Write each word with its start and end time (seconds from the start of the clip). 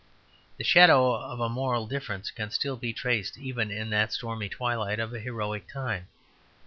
The 0.57 0.63
shadow 0.63 1.13
of 1.13 1.39
a 1.39 1.47
moral 1.47 1.85
difference 1.85 2.31
can 2.31 2.49
still 2.49 2.75
be 2.75 2.91
traced 2.91 3.37
even 3.37 3.69
in 3.69 3.91
that 3.91 4.11
stormy 4.13 4.49
twilight 4.49 4.99
of 4.99 5.13
a 5.13 5.19
heroic 5.19 5.67
time. 5.71 6.07